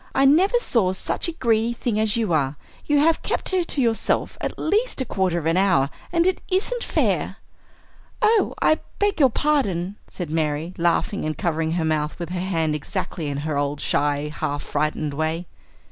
I 0.15 0.25
never 0.25 0.57
saw 0.57 0.93
such 0.93 1.27
a 1.27 1.31
greedy 1.31 1.73
thing 1.73 1.99
as 1.99 2.17
you 2.17 2.33
are; 2.33 2.55
you 2.87 2.97
have 2.97 3.21
kept 3.21 3.49
her 3.49 3.63
to 3.65 3.81
yourself 3.83 4.35
at 4.41 4.57
least 4.57 4.99
a 4.99 5.05
quarter 5.05 5.37
of 5.37 5.45
an 5.45 5.57
hour, 5.57 5.91
and 6.11 6.25
it 6.25 6.41
isn't 6.49 6.83
fair." 6.83 7.35
"Oh, 8.19 8.55
I 8.59 8.79
beg 8.97 9.19
your 9.19 9.29
pardon," 9.29 9.97
said 10.07 10.31
Mary, 10.31 10.73
laughing 10.79 11.23
and 11.23 11.37
covering 11.37 11.73
her 11.73 11.85
mouth 11.85 12.17
with 12.17 12.29
her 12.29 12.39
hand 12.39 12.73
exactly 12.73 13.27
in 13.27 13.37
her 13.45 13.59
old, 13.59 13.79
shy, 13.79 14.33
half 14.35 14.63
frightened 14.63 15.13
way. 15.13 15.45